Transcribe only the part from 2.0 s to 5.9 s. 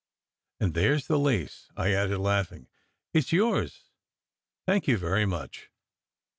laughing. "It s yours Thank you very much."